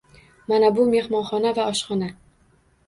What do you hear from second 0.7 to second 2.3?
bu mehmonxona va oshxona.